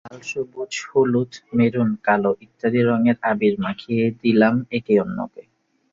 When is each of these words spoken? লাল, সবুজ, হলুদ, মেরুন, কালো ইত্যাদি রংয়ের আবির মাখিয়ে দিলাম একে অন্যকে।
লাল, 0.05 0.19
সবুজ, 0.23 0.73
হলুদ, 0.89 1.31
মেরুন, 1.53 1.89
কালো 2.03 2.31
ইত্যাদি 2.45 2.79
রংয়ের 2.81 3.17
আবির 3.31 3.55
মাখিয়ে 3.59 4.03
দিলাম 4.21 4.55
একে 4.71 4.93
অন্যকে। 4.99 5.43